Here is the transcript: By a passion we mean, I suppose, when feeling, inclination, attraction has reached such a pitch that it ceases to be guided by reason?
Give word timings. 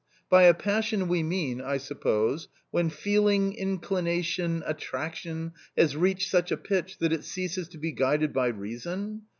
By 0.31 0.45
a 0.45 0.55
passion 0.55 1.07
we 1.07 1.21
mean, 1.21 1.61
I 1.61 1.77
suppose, 1.77 2.47
when 2.71 2.89
feeling, 2.89 3.53
inclination, 3.53 4.63
attraction 4.65 5.51
has 5.77 5.95
reached 5.95 6.27
such 6.31 6.51
a 6.51 6.57
pitch 6.57 6.97
that 6.97 7.13
it 7.13 7.23
ceases 7.23 7.67
to 7.67 7.77
be 7.77 7.91
guided 7.91 8.33
by 8.33 8.47
reason? 8.47 9.25